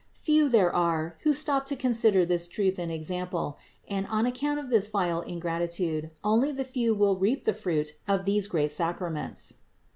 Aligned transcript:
Few 0.15 0.49
there 0.49 0.73
are, 0.75 1.19
who 1.21 1.31
stop 1.35 1.67
to 1.67 1.75
consider 1.75 2.25
this 2.25 2.47
truth 2.47 2.79
and 2.79 2.91
example: 2.91 3.59
and 3.87 4.07
on 4.07 4.25
account 4.25 4.59
of 4.59 4.69
this 4.69 4.87
vile 4.87 5.21
ingratitude 5.21 6.09
only 6.23 6.51
the 6.51 6.65
few 6.65 6.95
will 6.95 7.17
reap 7.17 7.43
the 7.43 7.53
fruit 7.53 7.93
of 8.07 8.25
these 8.25 8.47
great 8.47 8.71
sacraments. 8.71 9.59